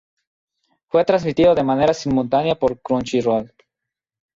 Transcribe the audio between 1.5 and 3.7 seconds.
de manera simultánea por "Crunchyroll".